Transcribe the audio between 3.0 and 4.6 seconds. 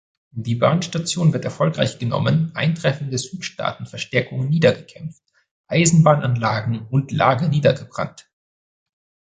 Südstaaten-Verstärkungen